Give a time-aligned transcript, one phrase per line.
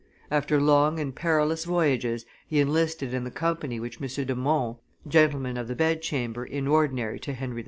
[0.31, 4.25] After long and perilous voyages, he enlisted in the company which M.
[4.25, 7.59] de Monts, gentleman of the bed chamber in ordinary to Henry IV.